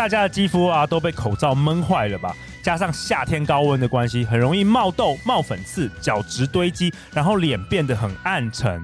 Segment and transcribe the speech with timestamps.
[0.00, 2.34] 大家的肌肤啊都被口罩闷坏了吧？
[2.62, 8.82] 加上夏天高温的关系，很容易冒痘、冒粉刺、角质堆积，然后脸变得很暗沉。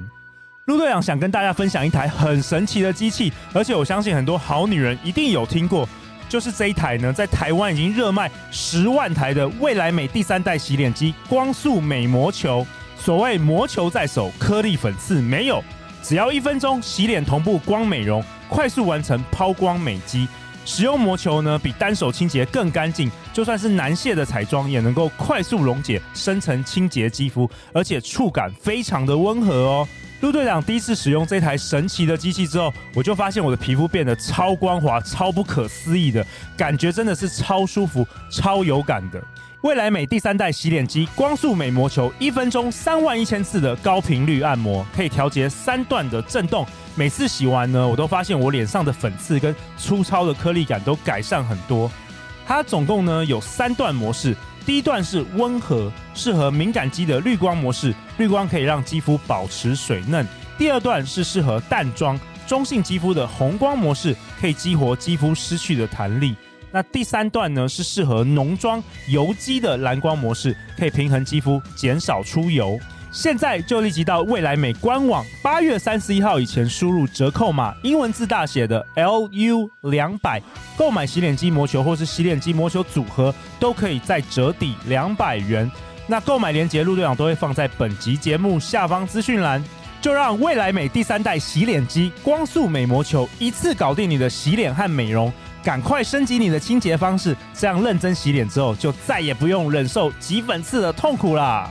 [0.67, 5.89] 陆队长想跟大家分享一台很神奇的机器，而且我相信很多好女人一定有听过，
[6.29, 12.67] 就是这一台呢，在台湾已经热卖十万台的未来美第三代洗脸机——光速美魔球。
[12.99, 15.65] 所谓魔球在手，颗粒粉刺没有，
[16.03, 20.29] 只要一分钟洗脸同步光美容，快速完成抛光美肌。
[20.67, 29.89] 使用魔球呢，比单手清洁更干净，就算是难卸的彩妆也能够快速溶解、深层清洁肌肤，而且触感非常的温和哦。
[30.21, 36.25] 陆队长第一次使用这台神奇的机器之后，我就发现我的皮肤变得超光滑、超不可思议的
[36.57, 39.23] 感觉，真的是超舒服、超有感的。
[39.63, 46.67] 未来美第三代洗脸机光速美魔球，一分钟三万一千次的高频率按摩，可以调节三段的震动。
[46.95, 51.91] 每次洗完呢，我都发现我脸上的粉刺跟粗糙的颗粒感都改善很多。
[52.47, 60.27] 它总共呢有三段模式，第一段是温和，适合敏感肌的绿光模式，绿光可以让肌肤保持水嫩。
[60.59, 66.35] 第二段是适合淡妆、中性肌肤的红光模式，可以激活肌肤失去的弹力。
[66.73, 72.77] 那第三段呢，是适合浓妆油肌的蓝光模式，可以平衡肌肤，减少出油。
[73.17, 80.39] 现在就立即到未来美官网，八月三十一号以前输入折扣码，英文字大写的 LU 两百，
[80.77, 85.69] 购买洗脸机魔球或是洗脸机魔球组合，都可以再折抵两百元。
[86.07, 89.65] 那购买链接陆队长都会放在本集节目下方资讯栏。
[90.03, 95.33] 就让未来美第三代洗脸机光速美魔球一次搞定你的洗脸和美容。
[95.65, 101.71] 赶快升级你的清洁方式，这样认真洗脸之后，就再也不用忍受挤粉刺的痛苦啦！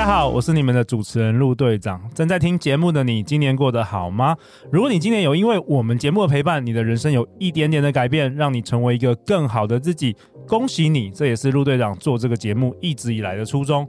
[0.00, 2.00] 大家好，我是你们的主持人陆队长。
[2.14, 4.34] 正在听节目的你，今年过得好吗？
[4.72, 10.16] 如果你今年有因为我们节目的陪伴，你的人生有一点点的改变，让你成为一个更好的自己，
[10.48, 11.10] 恭喜你！
[11.10, 13.86] 这也是陆队长做这个节目一直以来的初衷。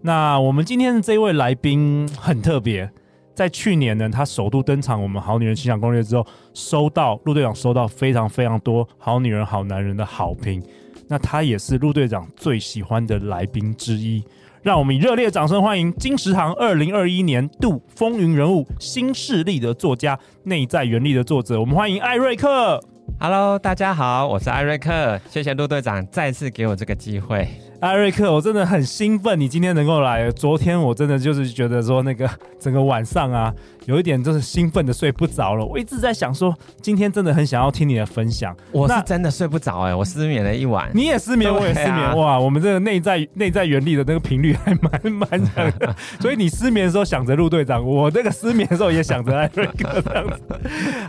[0.00, 2.90] 那我们今天的这位来宾很特别，
[3.32, 10.60] 在去年呢，他首度登场我们《好女人情场攻略》之后，收到陆队长收到非常非常多好女人好男人的好评。
[11.06, 14.24] 那他也是陆队长最喜欢的来宾之一。
[14.62, 22.80] 让我们以热烈掌声欢迎金石堂二零二一年度风云人物、新势力的作家、内在原力的作者，我们欢迎艾瑞克。
[23.18, 27.48] Hello，大家好，我是艾瑞克，谢谢陆队长再次给我这个机会。
[27.82, 30.30] 艾瑞克，我真的很兴奋，你今天能够来。
[30.30, 33.52] 昨天我真的就是觉得说，那个整个晚上啊，
[33.86, 35.66] 有一点就是兴奋的睡不着了。
[35.66, 38.56] 我一直在想说，今天真的很想要听你的分享。
[38.70, 40.92] 我是真的睡不着哎、欸，我失眠了一晚。
[40.94, 41.96] 你也失眠，我也失眠。
[41.96, 45.92] 啊、哇，我们这个内在内在原理的那个频率还蛮 蛮强的。
[46.20, 50.40] 所以你失眠的时候想着陆队长，我那个失眠的时候也想着艾瑞克这样子。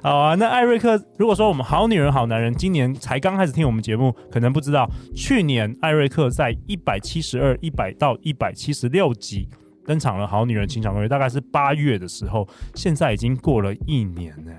[0.01, 6.57] 好啊，那艾瑞克，如果说我们好女人好男人今年才刚开始听我们节目，可能不知道，去年艾瑞克在。
[6.67, 9.47] 一百七十二、一百到一百七十六集
[9.85, 14.53] 登场了，《好女人情场攻略》大概是八月的时候，现在已经过了一年了。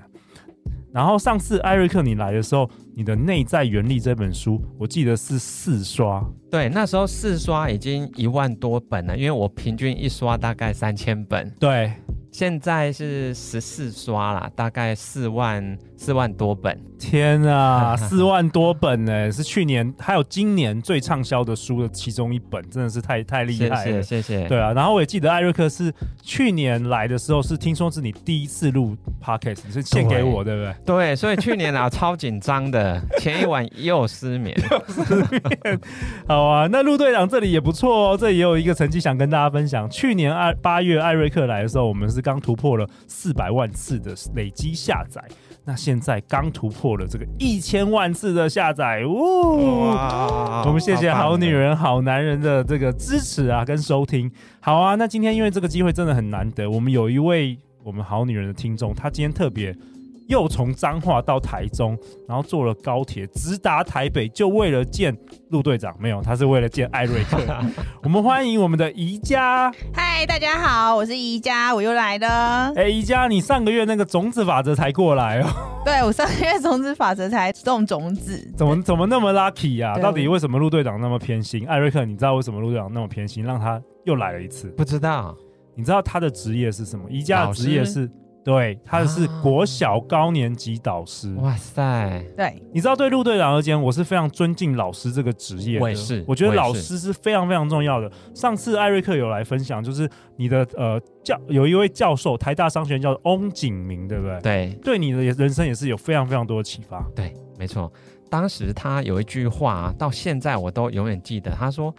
[0.91, 6.23] 然后上次艾瑞克你来的时候，你的《内在原力》这本书，我记得是四刷。
[6.49, 11.53] 对，那时候四刷已经一万多本了，因为我平均一刷大概三千本。
[11.59, 11.91] 对。
[12.37, 16.77] 现在是十四刷啦，大概四万四万多本。
[16.99, 24.01] 天啊， 四万多本呢，是去年还有今年最畅销的书的其中一本，真的是太太厉害了。
[24.01, 24.47] 谢谢，谢谢。
[24.49, 30.75] 对啊，然后我也记得艾瑞克是去年来的时候，是听说是你第一次录 podcast，你是献给我，对不对？
[30.85, 34.53] 对，所以去年啊超紧张的，前一晚又失眠。
[34.69, 35.79] 又失眠。
[36.27, 39.89] 好啊，那陆队长这里也不错哦，这里也有一个成绩想跟大家分享。
[39.89, 42.24] 去年二八月艾瑞克来的时候，我们是。
[42.25, 45.23] 刚突破了四百万次的累积下载，
[45.63, 49.11] 那现在刚突破了这个一千万次的下载，呜！
[49.11, 54.31] 我们谢谢好女人好男人的这个支持啊，跟收听。
[54.59, 59.77] 好啊，那今天因为这个机会真的很难得，我们有一位我们好女人的听众，她今天特别。
[60.27, 65.15] 又从彰化到台中，然后坐了高铁直达台北，就为了见
[65.49, 65.95] 陆队长。
[65.99, 67.37] 没有，他是为了见艾瑞克。
[68.01, 69.71] 我们欢迎我们的宜家。
[69.93, 72.73] 嗨，大家好，我是宜家，我又来了。
[72.75, 75.47] 哎，宜家，你上个月那个种子法则才过来哦。
[75.85, 78.51] 对，我上个月种子法则才种种子。
[78.57, 79.99] 怎么怎么那么 lucky 呀、啊？
[79.99, 81.67] 到底为什么陆队长那么偏心？
[81.67, 84.69] 艾瑞克，你知道为什么陆队长那么偏心，让他又来了一次？
[84.69, 85.35] 不知道。
[85.75, 87.05] 你知道他的职业是什么？
[87.11, 88.09] 宜家的职业是。
[88.45, 91.33] 对，他是国小高年级导师。
[91.39, 92.23] 哇塞！
[92.37, 95.81] 对，你知道，对陆队长而言，我是非常尊敬老师这个职业的。
[95.81, 98.11] 我也是，我觉得老师是非常非常重要的。
[98.35, 100.07] 上次艾瑞克有来分享，就是
[100.37, 104.39] 你的呃教有一位教授，台大商学院叫翁景明，对不对？
[104.41, 107.03] 对，对你的人生也是有非常非常多的启发。
[107.15, 107.91] 对，没错。
[108.29, 111.49] 当时他有一句话啊，到现在我都永远记得。
[111.49, 111.91] 他说：“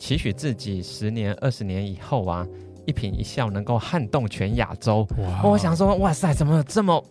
[0.00, 2.46] 期许自己十年、二十年以后啊。”
[2.90, 5.42] 一颦一笑能够撼动全亚洲，哇！
[5.44, 7.02] 我想说，哇塞，怎么这么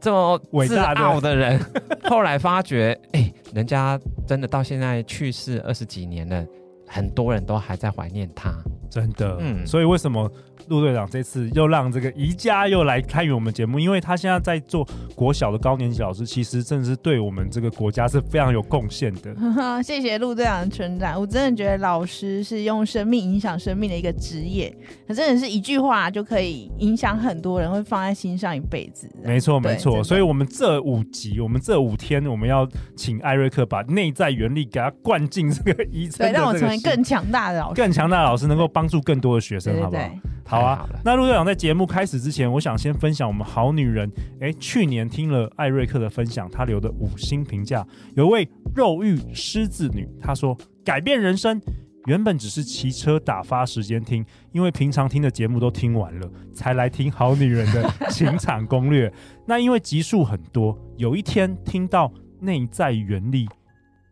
[0.00, 1.64] 这么自傲的人？
[2.10, 6.44] 后来发觉，哎、欸，人家真的到现在去世二十几年了，
[6.86, 8.52] 很多人都还在怀念他，
[8.90, 9.36] 真的。
[9.40, 10.30] 嗯，所以为什么？
[10.66, 19.34] 陆队长这次又让这个宜家又来参与我们节目，因为他现在在做国小的高年级老师，其实真的是对我们这个国家是非常有贡献的。
[19.82, 24.70] 谢谢陆队长的称赞，我真的觉得老师是用生命影响生命的一个职业，
[25.06, 29.08] 他真的是一句话就可以影响很多人，会放在心上一辈子。
[29.24, 30.04] 没错，没错。
[30.04, 40.00] 所以，我们这五集，我们这五天，我们要请艾瑞克把内在原力给他灌进这个宜真，让我成为更强大的老师，更强大的老师，能够帮助更多的学生，对对对，
[40.46, 40.64] 好不好？
[40.64, 44.08] 好啊，好，那陆队长在节目开始之前，我想先分享我们好女人。
[44.40, 47.84] 哎，去年听了艾瑞克的分享，他留的五星评价，
[48.14, 51.60] 有一位肉欲狮子女，她说改变人生，
[52.06, 59.12] 原本只是骑车打发时间听，因为平常听的节目都听完了，才来听好女人的情场攻略。
[59.44, 63.48] 那因为集数很多，有一天听到内在原力。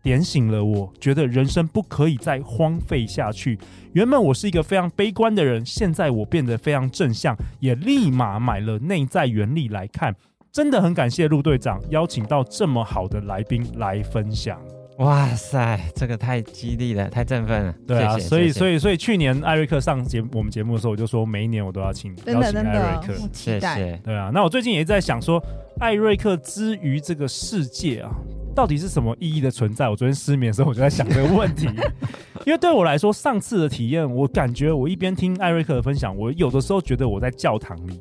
[0.06, 3.58] 点醒了我，觉得人生不可以再荒废下去。
[3.92, 10.14] 原本我是一个非常悲观的人，现在我变得非常正向，也立马买了《内在原理》来看。
[10.52, 14.60] 真的很感谢陆队长邀请到这么好的来宾来分享。
[14.98, 17.74] 哇塞，这个太激励了，太振奋了。
[17.84, 23.14] 对啊，谢谢，所以所以所以去年艾瑞克上节我们节目的时候，我就说每一年我都要请邀请艾瑞克。
[23.32, 24.00] 谢谢。
[24.04, 25.42] 对啊，那我最近也在想说，
[25.80, 28.10] 艾瑞克之于这个世界啊。
[28.56, 29.86] 到底是什么意义的存在？
[29.86, 31.68] 我昨天失眠的时候，我就在想这个问题。
[32.46, 38.00] 因为对我来说，上次的体验，我感觉我一边听艾瑞克的分享，我有的时候觉得我在教堂里，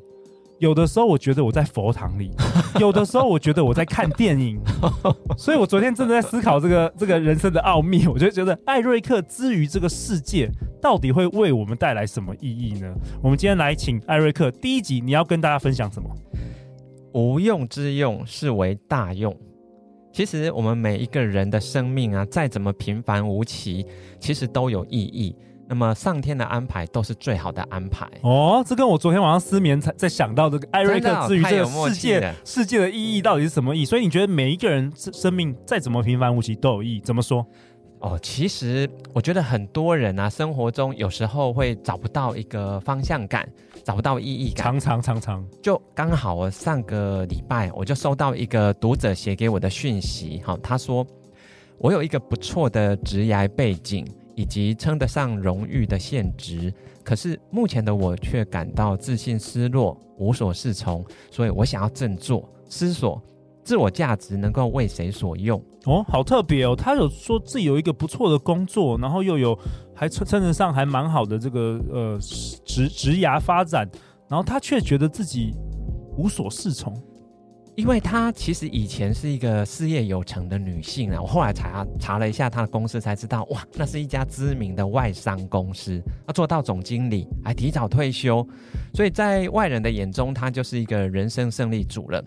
[0.59, 2.31] 有的时候我觉得我在佛堂里，
[2.79, 4.57] 有的时候我觉得我在看电影。
[5.37, 8.07] 所以我昨天真的在思考这个这个人生的奥秘。
[8.07, 10.49] 我就觉得艾瑞克之于这个世界，
[10.81, 12.93] 到底会为我们带来什么意义呢？
[13.21, 16.09] 我们今天来请艾瑞克，第一集你要跟大家分享什么？
[17.13, 19.35] 无用之用，是为大用。
[20.15, 23.85] 其实我们每一个人的生命啊，再怎么平凡无奇，
[24.17, 25.35] 其实都有意义。
[25.67, 28.07] 那么上天的安排都是最好的安排。
[28.21, 33.85] 哦，这跟我昨天晚上失眠才在想到这个艾瑞克之于这个世界世界的意义到底是什么意义？
[33.85, 37.01] 所以你觉得每一个人生命再怎么平凡无奇都有意义？
[37.01, 37.45] 怎么说？
[38.05, 43.49] 哦，其实我觉得很多人啊，生活中有时候会找不到一个方向感，
[43.83, 44.63] 找不到意义感。
[44.63, 51.03] 常常常常，就刚好我上个礼拜我就收到一个读者写给我的讯息，哈，他说
[51.79, 54.05] 我有一个不错的职涯背景，
[54.35, 56.71] 以及称得上荣誉的现职，
[57.03, 63.19] 可是目前的我却感到自信失落，无所适从，所以我想要振作，思索。
[63.65, 65.61] 自我价值能够为谁所用？
[65.85, 66.75] 哦，好特别哦！
[66.75, 69.57] 他有说自己有一个不错的工作，然后又有
[69.93, 73.89] 还称称得上还蛮好的这个呃职职涯发展，
[74.29, 75.53] 然后他却觉得自己
[76.15, 76.95] 无所适从。
[77.75, 88.47] 因为她其实以前是一个事业有成的女性啊，我后来查查了一下她的公司，才知道哇，那是一家知名的外商公司，她做到总经理，还提早退休，
[88.93, 92.23] 所以在外人的眼中，她就是一个人生胜利组了。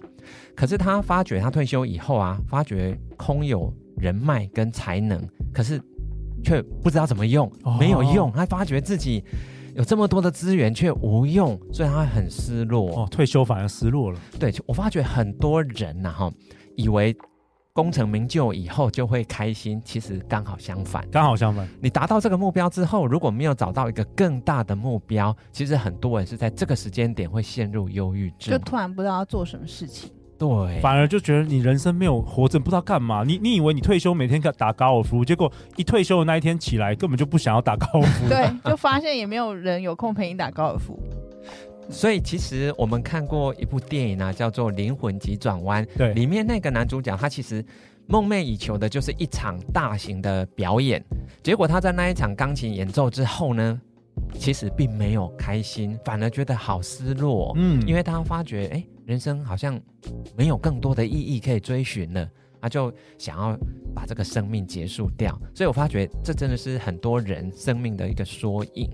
[0.54, 5.80] 可是他发觉，他退休以后啊，发觉空有人脉跟才能，可是
[6.42, 9.24] 却不知道怎么用，没有用，他发觉自己。
[9.74, 12.90] 有这么多的资源却无用，所以他会很失落。
[12.96, 14.18] 哦，退休反而失落了。
[14.36, 16.32] 对，我发觉很多人呐，哈，
[16.74, 17.16] 以为
[17.72, 21.06] 功成名就以后就会开心，其实刚好相反。
[21.12, 30.10] 刚好相反，你达到这个目标之后，如果没有找到一个更大的目标，其实很多人是在这个时间点会陷入忧郁症，就突然不知道要做什么事情。
[30.38, 33.24] 对，反而就觉得你人生没有活着，不知道干嘛。
[33.26, 38.28] 你你以为你退休每天打高尔夫，结果一退休的那一天起来，根本就不想要打高尔夫。
[38.28, 40.96] 对，就发现也没有人有空陪你打高尔夫。
[41.90, 45.84] 所以其实我们看过一部电影啊，叫做《灵魂急转弯》。
[45.96, 47.64] 对，里面那个男主角他其实
[48.06, 51.04] 梦寐以求的就是一场大型的表演，
[51.42, 53.80] 结果他在那一场钢琴演奏之后呢，
[54.34, 57.54] 其实并没有开心，反而觉得好失落。
[57.56, 58.84] 嗯，因为他发觉，哎。
[59.08, 59.80] 人生好像
[60.36, 62.28] 没有更多的意义可以追寻了，
[62.60, 63.58] 他就想要
[63.94, 65.32] 把这个生命结束掉。
[65.54, 68.86] 所以我发觉这真的是很多人生命的一个缩影。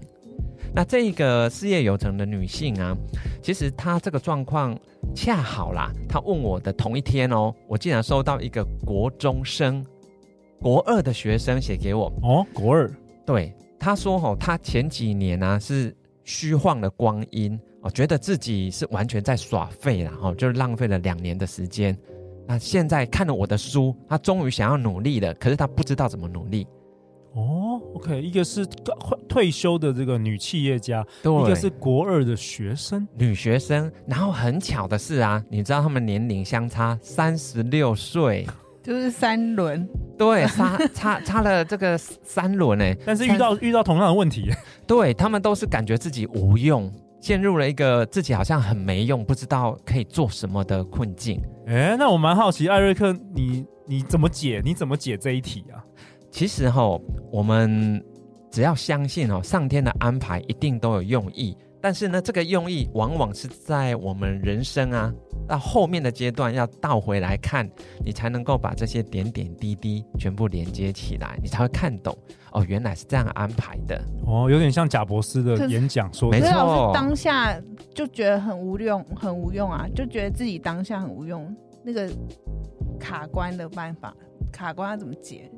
[0.73, 2.97] 那这个事业有成的女性啊，
[3.43, 4.79] 其实她这个状况
[5.17, 9.85] 恰好啦，她问我的同一天哦，我竟然收到一个国中生，
[10.61, 12.89] 国二的学生写给我哦，国二，
[13.27, 15.93] 对，他说哦，他前几年呢、啊、是
[16.23, 21.97] 虚晃的光阴哦，觉得自己是完全在耍废了哦，就是浪费了两年的时间。
[22.47, 26.67] 那现在看了我的书，他终于想要努力了，可是他不知道怎么努力。
[27.35, 28.65] 哦，OK，一个是
[29.29, 33.91] 退休的这个女企业家，一个是国二的学生，女学生。
[34.07, 38.47] 然后很巧的是啊，你知道他们年龄相差三十六岁，
[38.83, 42.95] 就是三轮，对，差差差了这个三轮呢。
[43.05, 44.51] 但是遇到遇到同样的问题，
[44.87, 46.89] 对，他们都是感觉自己无用，
[47.25, 51.41] 陷入了一个自己好像很没用，不知道可以做什么的困境。
[51.67, 54.61] 哎，那我蛮好奇，艾瑞克，你你怎么解？
[54.63, 55.83] 你怎么解这一题啊？
[56.31, 56.83] 其实哈，
[57.33, 58.05] 我们
[58.51, 61.57] 只要相信哦，上天的安排一定都有用意。
[61.85, 65.13] 但是呢，这个用意往往是在我们人生啊
[65.47, 67.69] 到后面的阶段要倒回来看，
[68.03, 72.17] 你才能够把这些点点滴滴全部连接起来，你才会看懂
[72.53, 74.03] 哦，原来是这样安排的。
[74.27, 77.55] 哦，有点像贾博士的演讲说的，没错，当下
[77.93, 81.55] 就觉得很无用，很无用啊，就觉得自己当下很无用。
[81.85, 82.11] 那个
[82.99, 84.17] 卡关的办法，
[84.51, 85.51] 卡关要怎么解？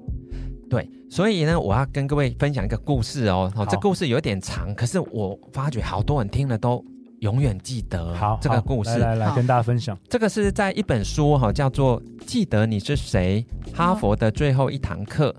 [0.69, 3.51] 对，所以呢，我要跟各位分享一个故事哦。
[3.55, 6.85] 好，这故事有点长，可是我发觉好多人听了都
[7.21, 8.13] 永远记得。
[8.15, 9.97] 好，这个故事来来，来跟大家分享。
[10.09, 15.31] 这个是在一本书哈，叫做《记得你是谁：哈佛的最后一堂课》。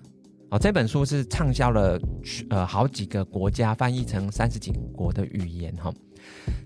[0.50, 2.00] 哦，这本书是畅销了
[2.50, 5.94] 呃好几个国家，翻译成三十几国的语言哈。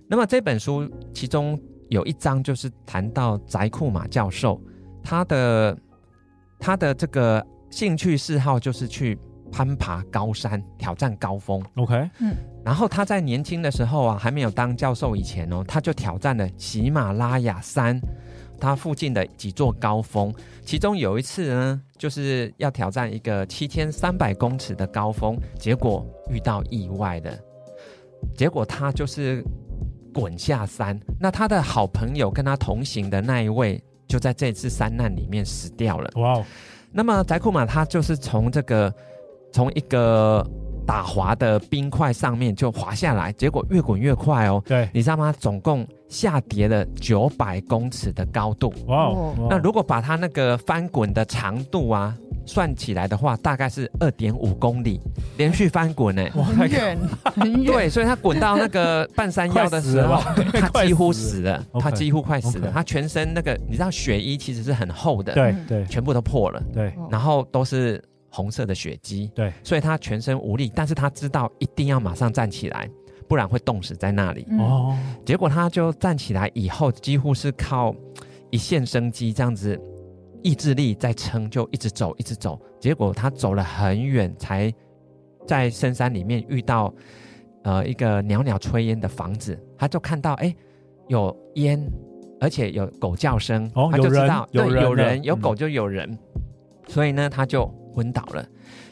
[0.07, 4.61] 那么这本书其中有一章就是谈到翟库马教授，
[5.03, 5.75] 他的
[6.59, 7.43] 他的这个。
[7.71, 9.17] 兴趣嗜好就是去
[9.51, 11.63] 攀爬高山，挑战高峰。
[11.75, 17.99] OK，嗯，然后他在年轻的时候啊，还没有当教授以前哦，他就挑战了喜马拉雅山，
[18.59, 20.33] 他附近的几座高峰。
[20.63, 27.37] 其中有一次呢，就是要挑战一个七千三百公尺的高峰，结果遇到意外的，
[28.37, 29.43] 结果他就是
[30.13, 30.97] 滚下山。
[31.19, 36.09] 那他的好朋友跟他同行的那一位，就在这次山难里面死掉了。
[36.15, 36.45] 哇哦！
[36.91, 38.93] 那么宅库玛它就是从这个
[39.51, 40.45] 从一个
[40.85, 44.61] 打滑的冰块上面就滑下来，结果越滚越快哦。
[44.65, 45.33] 对，你知道吗？
[45.39, 48.73] 总共下跌了九百公尺的高度。
[48.87, 49.47] 哇哦！
[49.49, 54.99] 那如果把它那个翻滚的长度啊算起来的话，大概是二点五公里，
[55.37, 56.27] 连续翻滚呢。
[56.35, 57.65] 哇，很远很远。
[57.65, 60.19] 对，所以他滚到那个半山腰的时候，
[60.59, 62.71] 他 几乎死了，他几乎快死了。
[62.73, 66.61] 他全身那个你知道血衣其实是很厚的，对对，全部都破了。
[66.73, 68.03] 对，然后都是。
[68.31, 72.89] 红色的血迹，对，所以他全身无力，但是他知道一定要马上站起来，
[73.27, 74.47] 不然会冻死在那里。
[74.57, 77.93] 哦、嗯，结果他就站起来以后，几乎是靠
[78.49, 79.77] 一线生机这样子，
[80.41, 82.57] 意志力在撑，就一直走，一直走。
[82.79, 84.73] 结果他走了很远，才
[85.45, 86.93] 在深山里面遇到
[87.63, 90.55] 呃一个袅袅炊烟的房子，他就看到哎
[91.09, 91.85] 有烟，
[92.39, 96.41] 而且有狗叫声，哦、他就知道有人，对，有人，有狗就有人，嗯、
[96.87, 97.69] 所以呢他就。
[97.93, 98.47] 昏倒了，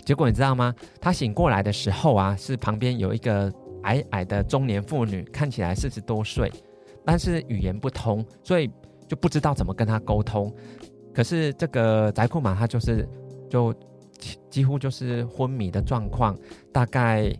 [0.05, 0.73] 结果你知道吗？
[0.99, 3.51] 他醒过来的时候啊，是旁边有一个
[3.83, 6.51] 矮矮的中年妇女，看起来四十多岁，
[7.05, 8.69] 但是语言不通，所以
[9.07, 10.53] 就不知道怎么跟他沟通。
[11.13, 13.07] 可是这个宅库玛他就是
[13.49, 13.73] 就
[14.49, 16.37] 几乎就是昏迷的状况，
[16.71, 17.31] 大概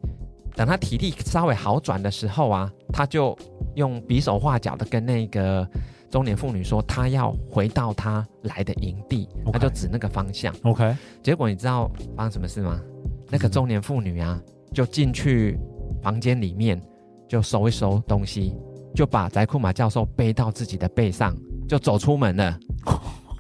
[0.56, 3.38] 等他体力稍微好转的时候啊，他就
[3.76, 5.68] 用比手画脚的跟那个。
[6.10, 10.54] 中年妇女说：“她要回到她来的营地.她就指那个方向。
[10.64, 12.82] OK，结果你知道发生什么事吗？
[13.30, 14.42] 那个中年妇女啊，
[14.74, 15.60] 就进去
[16.02, 16.82] 房间里面，
[17.28, 18.56] 就收一收东西，
[18.96, 21.38] 就把翟库马教授背到自己的背上，
[21.68, 22.60] 就走出门了。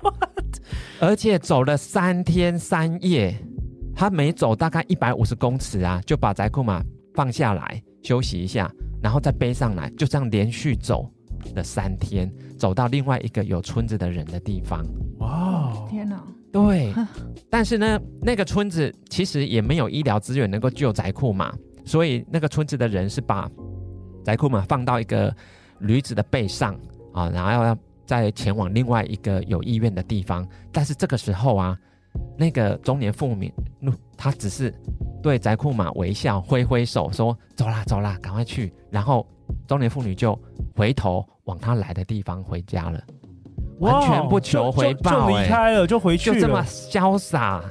[1.01, 3.35] 而且走了三天三夜，
[3.95, 6.83] 他每走大概一百五十公尺啊，就把翟库马
[7.15, 8.71] 放下来休息一下，
[9.01, 11.11] 然后再背上来，就这样连续走。”
[11.55, 12.29] 了三天，
[12.59, 14.85] 走到另外一个有村子的人的地方。
[15.19, 16.21] 哇，天哪！
[16.51, 16.93] 对，
[17.49, 21.53] 但是呢，那个村子其实也没有医疗资源能够救宅库玛，
[21.85, 23.49] 所以那个村子的人是把
[24.25, 25.33] 宅库玛放到一个
[25.79, 26.75] 驴子的背上
[27.13, 30.45] 啊，然后要再前往另外一个有医院的地方。
[30.71, 31.77] 但是这个时候啊，
[32.37, 33.53] 那个中年妇女，
[34.17, 34.73] 她只是
[35.21, 39.25] 对宅库玛微笑，挥挥手说：“走啦，走啦，赶快去。”然后。
[39.67, 40.37] 中年妇女就
[40.75, 43.01] 回头往她来的地方回家了，
[43.79, 47.63] 完全不求回报，就离开了，就回去了，就这么潇洒。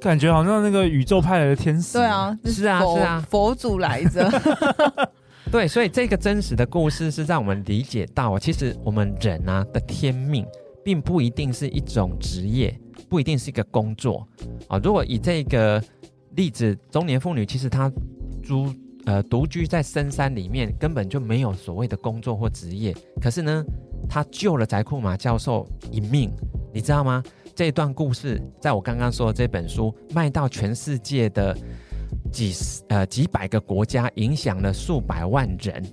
[0.00, 1.98] 感觉好像那个宇宙派来的天使。
[1.98, 4.28] 对啊，是啊是啊佛祖来着。
[5.52, 10.46] 对，所以这个真实的故事是让我们理解到，其实我们人啊的天命，
[10.82, 12.74] 并不一定是一种职业，
[13.08, 14.26] 不一定是一个工作
[14.66, 14.80] 啊。
[14.82, 15.80] 如果以这个
[16.36, 17.92] 例子，中年妇女其实她
[18.42, 18.74] 租
[19.06, 23.64] 呃独居在深山里面，根本就没有所谓的工作或职业，可是呢，
[24.08, 26.30] 他救了宅库马教授一命，
[26.72, 27.22] 你知道吗？
[27.54, 31.56] 这段故事，在我刚刚说的这本书卖到全世界的。
[32.30, 35.84] 几十呃几百个国家，影响了数百万人，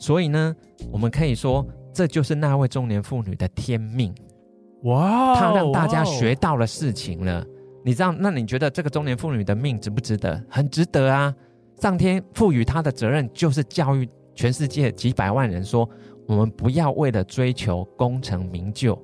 [0.00, 0.54] 所以呢，
[0.90, 4.12] 我们可以说，这就是那位中年妇女的天命。
[4.82, 7.44] 哇，她让大家学到了事情了。
[7.84, 8.10] 你知道？
[8.10, 10.42] 那你觉得这个中年妇女的命值不值得？
[10.48, 11.32] 很值得啊！
[11.80, 15.88] 上天赋予他的责任就是教育全世界几百万人，说
[16.26, 18.98] 我们不要为了追求功成名就，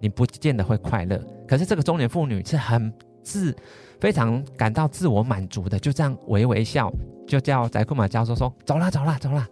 [0.00, 1.20] 你不见得会快乐。
[1.46, 3.54] 可是这个中年妇女是很自。
[4.00, 6.92] 非常感到自我满足的，就这样微微笑，
[7.24, 9.46] 就叫宅库玛教授说：“走啦，走啦，走啦。”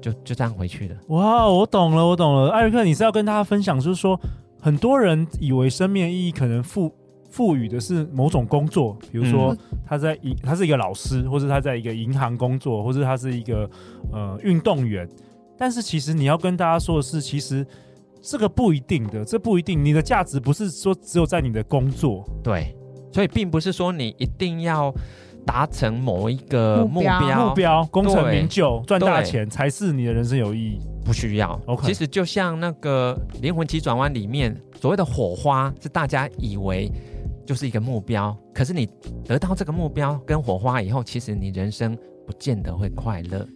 [0.00, 0.96] 就就这样回去了。
[1.08, 2.48] 哇，我懂了，我懂了。
[2.50, 4.16] 艾瑞克，你是要跟大家分享，就是说，
[4.60, 6.94] 很多人以为生命意义可能赋
[7.30, 9.56] 赋予的是某种工作，比如说
[9.86, 13.68] 他在银，他是一个老师，或是他在一个银行工作，或是他是一个
[14.12, 15.08] 呃运动员。
[15.56, 17.66] 但是其实你要跟大家说的是，其实
[18.20, 22.24] 这个不一定的，这不一定，你的价值不是说只有在你的工作。
[22.42, 22.74] 对。
[23.10, 24.94] 所以并不是说你一定要
[25.44, 30.78] 达成某一个目标、目标、功成名就、赚大钱才是你的人生有意义。
[31.04, 31.58] 不需要。
[31.64, 36.92] OK，其实就像那个《灵魂急转弯》里面所谓的火花，是大家以为
[37.48, 38.86] 就是一个目标，可是你
[39.24, 43.48] 得到这个目标跟火花以后，其实你人生不见得会快乐。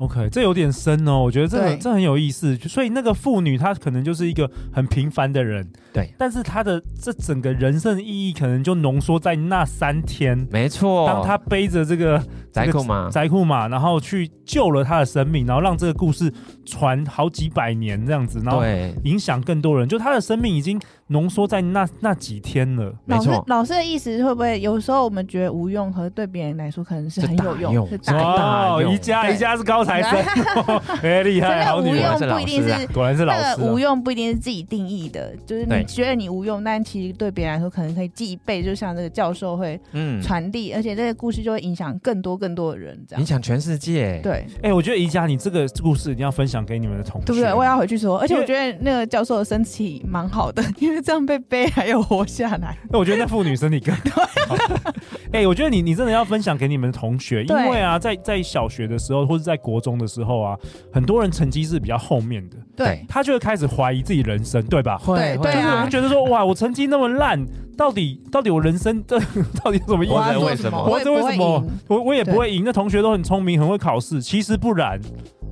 [0.00, 2.54] OK，这有点深哦，我觉得这个这很有意思。
[2.56, 10.46] 所以那个妇女她可能就是一个很平凡的人，对，但是她的这整个人生意义可能就浓缩在那三天。
[10.52, 16.32] 没错，当她背着这个宅库嘛，宅库嘛，然后去救了她的生命，然后让这个故事
[16.68, 18.62] 传好几百年这样子，然后
[19.04, 19.88] 影响更多人。
[19.88, 22.92] 就他的生命已经浓缩在那那几天了。
[23.06, 27.88] 老师，老师的意思会不会有时候我们觉得无用，和对别人来说可能是很有用？
[27.88, 28.92] 是大用。
[28.92, 30.12] 宜家宜家是高材生，
[31.02, 32.14] 哎，厉害，好女人。
[32.14, 33.40] 无用不一定是果然是老师。
[33.40, 38.62] 那个无用不一定是自己定义的，就是你觉得你无用，但其实对别人来说可能可以记一辈。
[38.62, 44.20] 就像这个教授会嗯传递，而且这个故事就会影响更多更多的人，这样影响全世界。
[44.22, 47.52] 对，哎，我觉得宜家，你这个故事一定要分享给你们的同学，对不对？
[47.52, 52.76] 我要回去说，而且我觉得那个教授的身体蛮好的， 因为这样被背还有活下来。
[52.90, 54.22] 那我觉得那妇女身体更好。
[55.32, 60.56] 哎，我觉得你你真的要分享给你们的同学，因为啊，在在小学的时候或者在国中的时候啊，
[60.92, 64.96] 很多人成绩是比较后面的，对，他就会开始怀疑自己人生，对吧？
[64.98, 67.44] 会，对，就是我觉得说，哇，我成绩那么烂，
[67.76, 69.18] 到底到底我人生这
[69.62, 70.44] 到底有什么意义？
[70.44, 70.82] 为什么？
[70.82, 71.62] 我这为什么？
[71.88, 72.62] 我我也不会赢。
[72.64, 74.98] 那同学都很聪明，很会考试，其实不然，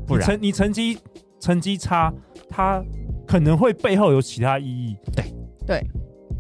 [0.07, 0.99] 不然，你成绩
[1.41, 2.13] 成绩差，
[2.49, 2.83] 他
[3.27, 4.97] 可能会背后有其他意义。
[5.15, 5.25] 对
[5.67, 5.87] 对。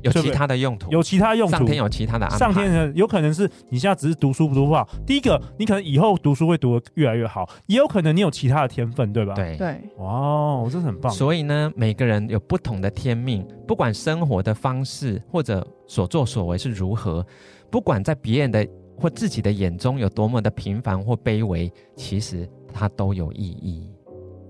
[0.02, 2.38] 有其他的用途，有其他用途，上天有其他的安排。
[2.38, 4.88] 上天有可能是你现在只是读书不读不好。
[5.04, 9.34] 第一个，你可能以后读书会读得越来越好，也有可能你有其他的天分，对吧？
[9.34, 11.10] 对对，哇，我真的很棒。
[11.10, 17.26] 所以呢，每个人有不同的天命，不管生活的方式或者所作所为是如何，
[17.68, 23.90] 不管在别人的或自己的眼中有多么的平凡或卑微，其实它都有意义。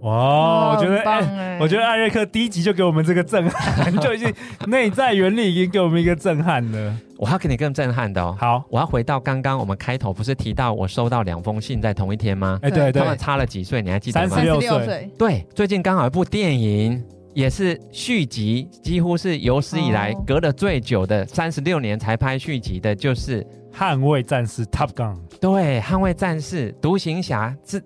[0.02, 4.32] 哇，我觉得哎，我觉得艾瑞克第一集就给我们这个震撼，就已经
[4.68, 6.96] 内在原理已经给我们一个震撼了。
[7.16, 8.36] 我要给你更震撼的哦。
[8.38, 12.58] 好，我要回到刚刚我们开头不是提到我收到两封信在同一天吗？
[12.62, 13.80] 哎，对对，他们差了几岁？
[13.80, 14.28] 你还记得吗？
[14.28, 15.10] 三十六岁。
[15.18, 17.02] 对，最近刚好一部电影
[17.34, 23.42] 也是续集，几乎是有史以来隔了最久的三十六年才拍续集的，就是
[23.76, 25.16] 《捍卫战士》（Top Gun）。
[25.40, 27.82] 对，《捍卫战士》《独行侠》是。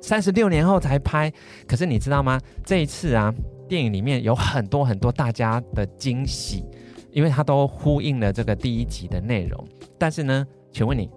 [0.00, 1.32] 三十六年后才拍，
[1.66, 2.40] 可是你知道吗？
[2.64, 3.32] 这一次啊，
[3.68, 6.64] 电影里面有很多很多大家的惊喜，
[7.12, 9.62] 因为它都呼应了这个第一集的内容。
[9.98, 11.08] 但是呢，请问你，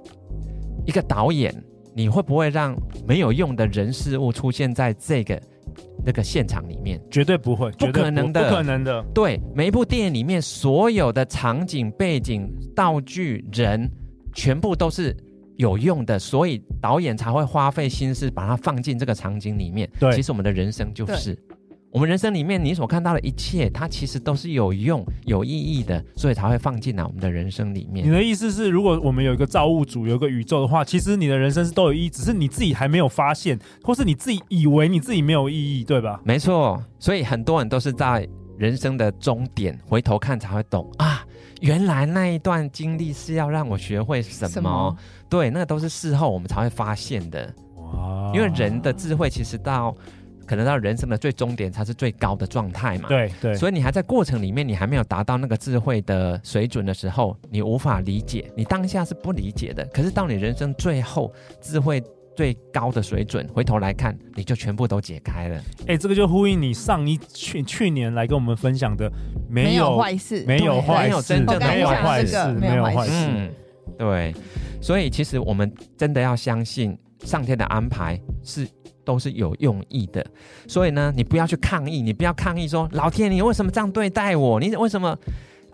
[0.85, 1.53] 一个导演，
[1.95, 2.75] 你会不会让
[3.07, 5.41] 没有用的人事物出现在这个
[6.05, 7.01] 那个现场里面？
[7.09, 9.01] 绝对不会，不可能的，不可能的。
[9.13, 13.89] 对，每一部电影里面所有的场景、背景、道具、人，
[14.33, 15.15] 全部都是。
[15.57, 19.89] 有用的，所以导演才会花费心思把它放进这个场景里面。
[19.99, 21.37] 对，其实我们的人生就是，
[21.91, 28.05] 我们人生里面你所看到的一切，它其实都是有用、有意义的，所以才会放进来我们的人生里面。
[28.05, 36.19] 你的意思是，如果我们有一个造物主，有一个宇宙的话，其实你的人生是都有意义，只是你自己还没有发现，或是你自己以为你自己没有意义，对吧？
[36.23, 41.23] 没错，所以很多人都是在人生的终点回头看才会懂啊。
[41.63, 44.49] 原来那一段经历是要让我学会什么？
[44.49, 44.97] 什么
[45.29, 47.53] 对，那都是事后我们才会发现的。
[47.77, 49.95] 哇，因为人的智慧其实到
[50.45, 53.07] 可能到人生的最终点才是最高的状态嘛。
[53.07, 59.85] 对对，所以你还在过程里面，你还没有达到那个智慧的水准的时候，你无法理解，你当下是不理解的。
[59.85, 62.03] 可是到你人生最后智慧
[62.35, 65.61] 最高的水准，回头来看，你就全部都解开了。
[65.87, 69.11] 哎，这个就呼应你上一去去年来跟我们分享的，
[69.49, 73.11] 没有坏事，没有坏事，没有真正的没有坏事，没有坏事。
[73.13, 73.51] 嗯，
[73.97, 74.35] 对。
[74.81, 78.67] 所以其实我们真的要相信上天的安排是。
[79.05, 80.25] 都是有用意的，
[80.65, 84.61] 所以呢，你不要去抗议，你不要抗议说老天，你为什么这样对待我？
[84.61, 85.13] 你为什么？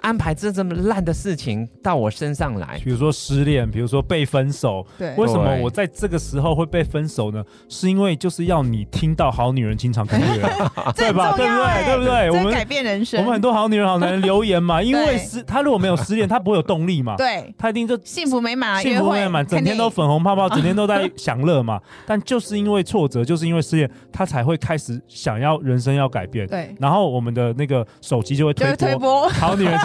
[0.02, 4.86] 安排这这么烂的事情到我身上来，比如说失恋，比如说被分手。
[4.98, 7.44] 对，为什么我在这个时候会被分手呢？
[7.68, 10.42] 是因为就是要你听到好女人经常攻略，
[10.96, 11.36] 对吧？
[11.38, 11.86] 对不对？
[11.86, 12.32] 对不对？
[12.32, 13.20] 我们改变人生。
[13.20, 17.16] 我们很多好女人、好男人留言嘛， 因为失他如果没有失恋，他不会有动力嘛。
[17.16, 21.80] 对，他一定就幸福美满，幸福美满，整天都粉红泡泡，整天都在享乐嘛。
[22.06, 26.48] 但就是因为挫折，就是因为失恋，他才会开始想要人生要改变。
[26.48, 29.78] 对，然后我们的那个手机就会推播好女人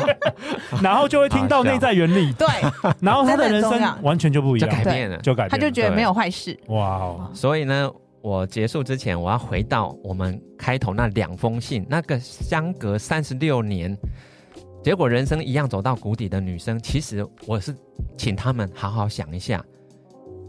[0.82, 2.46] 然后就会听到内在原理，对，
[3.00, 6.58] 然后他的人生完全就不一样，就改变了，就改变，他就觉得没有坏事。
[6.68, 7.30] 哇哦！
[7.32, 13.96] 所以呢，我结束之前，我要回到我们开头那两封信，那个相隔三十六年，
[14.82, 17.74] 结果人生一样走到谷底的女生，其实我是
[18.16, 19.62] 请他们好好想一下，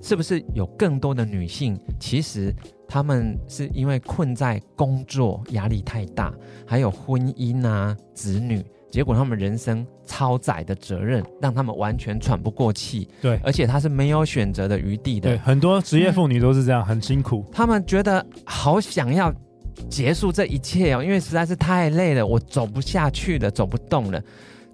[0.01, 2.53] 是不是有更多的女性，其实。
[2.93, 6.31] 他们是因为困在工作压力太大，
[6.63, 13.09] 还有婚姻啊、子女，结果他们人生超载的责任，让他们完全喘不过气。
[13.19, 15.31] 对，而且他是没有选择的余地的。
[15.31, 17.43] 对，很多职业妇女都是这样，嗯、很辛苦。
[17.51, 19.33] 他们觉得好想要
[19.89, 24.21] 结束这一切哦，因为实在是太累了，我走不下去了，走不动了。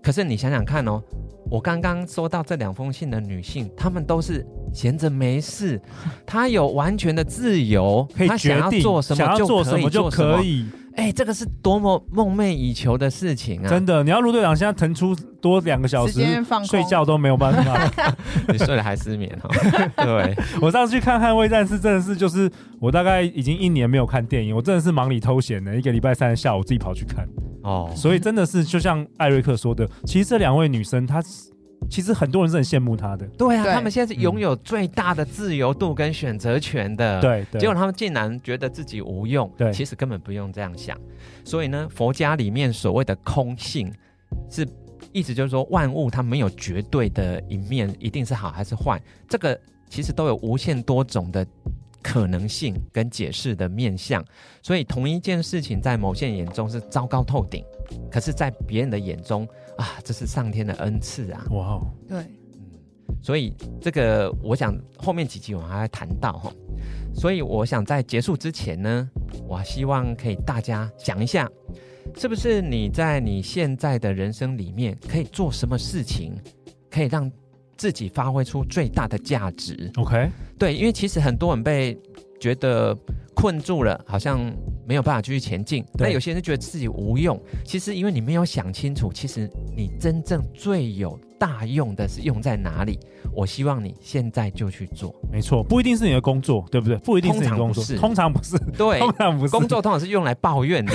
[0.04, 1.02] 可是你想想看哦，
[1.50, 4.46] 我刚刚收到这两封信的女性，她们都是。
[4.74, 5.82] 闲着没事，
[6.26, 10.66] 他有完全的自由，可以决定，他想要做什么就可以做什么，就可以。
[10.96, 13.70] 哎，这个是多么梦寐以求的事情啊！
[13.70, 16.20] 真的，你要陆队长现在腾出多两个小时
[16.66, 18.14] 睡觉都没有办法，
[18.52, 19.50] 你睡了还失眠哈？
[20.04, 22.52] 对，我上次去看《捍卫战士》，真的是就是
[22.82, 27.26] 我大概已经一年没有看电影，我真的是忙里偷闲的，一个礼拜三的下午自己跑去看
[27.64, 27.90] 哦。
[27.96, 31.24] 所以真的是就像艾瑞克说的，其实这两位女生她。
[31.90, 40.96] 其实很多人是很羡慕他的，对啊，对他们现在是拥有最大的自由度跟选择权的，对，对，结果他们竟然觉得自己无用，对，其实根本不用这样想。
[41.44, 43.92] 所以呢，佛家里面所谓的空性，
[44.52, 44.68] 是
[45.12, 51.46] 意思就是说万物它没有绝对的一面，一定是好还是坏，这个其实都有无限多种的
[52.04, 54.24] 可能性跟解释的面向。
[54.62, 57.64] 所以同一件事情在某些人眼中是糟糕透顶，
[58.12, 59.48] 可是在别人的眼中。
[59.80, 61.48] 啊，这是上天的恩赐啊！
[61.52, 66.52] 哇哦，对，嗯，所以这个我想后面几集我们还会谈到哈，
[67.16, 69.10] 所以我想在结束之前呢，
[69.48, 71.50] 我希望可以大家想一下，
[72.18, 76.34] 是不是你在你现在的人生里面可以做什么事情，
[76.92, 77.32] 可以让
[77.78, 81.98] 自己发挥出最大的价值？OK，对，因为其实很多人被
[82.38, 82.94] 觉得
[83.34, 84.54] 困住了，好像。
[84.90, 87.40] 没有办法继续前进，那有些人觉得自己无用。
[87.64, 89.48] 其实因为你没有想清楚，其实
[89.78, 92.98] 你真正最有大用的是用在哪里。
[93.32, 95.14] 我希望你现在就去做。
[95.32, 96.98] 没错，不一定是你的工作，对不对？
[96.98, 98.58] 不一定是你的工作，通常不是。
[98.76, 99.52] 对， 通常不是。
[99.52, 100.94] 工作通常是用来抱怨的。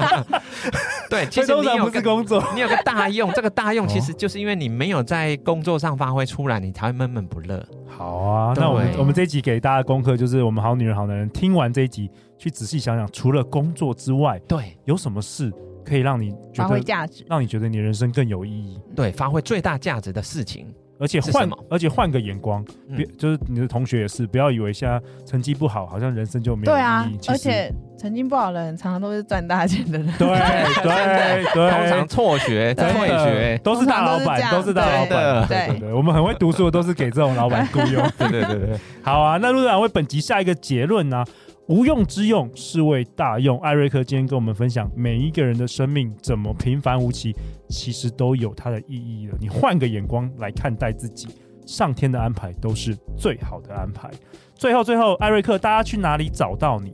[1.08, 7.66] 对，其实你有个工作，你有个大用，这个大用其实就是因为你没有在工作上发挥出来，你才会闷闷不乐。
[7.88, 12.10] 好啊，那我们我们这一集给大家的功课就是，我们好女人好男人听完这一集。
[12.40, 15.52] 去仔细想想，除了工作之外，对，有什么事
[15.84, 18.80] 可以让你觉得发挥价值，让你觉得你人生更有意义？
[18.96, 20.66] 对，发挥最大价值的事情，
[20.98, 22.64] 而且换，而且换个眼光，
[22.96, 26.78] 别、嗯、就是你的同学也是，不要以为现在成绩不好，好像人生就没有意义。
[26.78, 30.10] 对啊，而且成绩不好的人，常常都是赚大钱的人。
[30.16, 30.28] 对
[30.82, 35.46] 对对，通常辍学、退学都是大老板，都是大老板。
[35.46, 38.02] 对对对，我们很会读书的，都是给这种老板雇佣。
[38.16, 41.26] 对对对对，好啊，那陆队长为本集下一个结论呢、啊？
[41.70, 43.56] 无用之用，是为大用。
[43.60, 47.32] 艾瑞克今天跟我们分享，每一个人的生命怎么平凡无奇，
[47.68, 49.38] 其实都有它的意义了。
[49.40, 51.28] 你换个眼光来看待自己，
[51.64, 54.10] 上天的安排都是最好的安排。
[54.56, 56.92] 最后，最后，艾瑞克，大家去哪里找到你？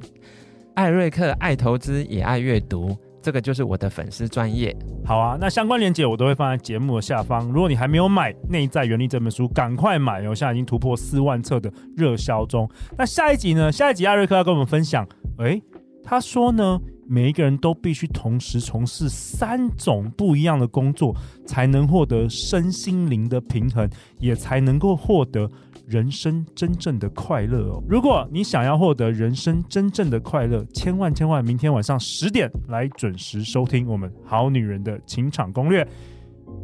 [0.75, 2.95] 艾瑞克爱投资，也爱阅读。
[3.27, 4.73] 这个就是我的粉丝专业，
[5.05, 7.45] 好啊，那相关链接我都会放在节目的下方。
[7.49, 10.33] 如果你还没有买《内在原理》这本书，赶快买哦！
[10.33, 12.71] 现在已经突破四万册的热销中。
[12.97, 13.73] 那下一集呢？
[13.73, 15.05] 下一集艾瑞克要跟我们分享，
[15.39, 15.61] 诶，
[16.09, 21.13] 他说呢，每一个人都必须同时从事三种不一样的工作，
[21.45, 23.91] 才能获得身心灵的平衡，
[24.21, 25.51] 也才能够获得
[25.85, 27.83] 人生真正的快乐哦。
[27.89, 35.83] 如果你想要获得人生真正的快乐，千万千万明天晚上十点来准时收听我们《好女人的情场攻略》。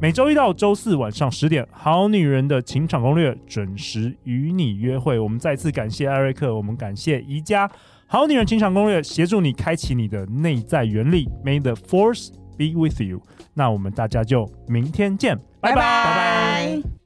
[0.00, 5.18] 每周一到周四晚上十点，《好女人的情场攻略》准时与你约会。
[5.18, 7.68] 我们再次感谢艾瑞克，我们感谢宜家。
[8.12, 11.26] 好女人情场攻略，协助你开启你的内在原力。
[11.42, 13.22] May the force be with you。
[13.54, 15.76] 那我们大家就明天见，拜拜。
[15.76, 17.01] 拜拜。